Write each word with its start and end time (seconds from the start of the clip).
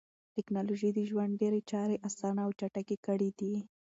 ټکنالوژي 0.35 0.89
د 0.93 0.99
ژوند 1.09 1.31
ډېری 1.41 1.61
چارې 1.71 1.95
اسانه 2.07 2.41
او 2.45 2.51
چټکې 2.59 2.97
کړې 3.05 3.29
دي. 3.39 3.53